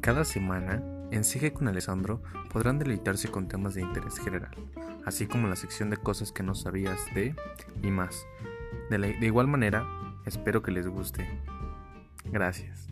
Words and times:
Cada 0.00 0.24
semana, 0.24 0.82
en 1.10 1.24
Sigue 1.24 1.52
con 1.52 1.68
Alessandro 1.68 2.22
podrán 2.50 2.78
deleitarse 2.78 3.28
con 3.28 3.48
temas 3.48 3.74
de 3.74 3.82
interés 3.82 4.18
general, 4.18 4.50
así 5.04 5.26
como 5.26 5.46
la 5.46 5.56
sección 5.56 5.90
de 5.90 5.98
cosas 5.98 6.32
que 6.32 6.42
no 6.42 6.54
sabías 6.54 6.98
de 7.14 7.34
y 7.82 7.90
más. 7.90 8.24
De, 8.88 8.96
de 8.96 9.26
igual 9.26 9.46
manera, 9.46 9.86
espero 10.24 10.62
que 10.62 10.72
les 10.72 10.88
guste. 10.88 11.28
Gracias. 12.24 12.88